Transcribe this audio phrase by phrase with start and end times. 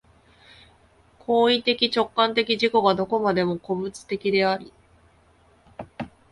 [1.19, 4.73] 行為的直観的自己がどこまでも個物的であり、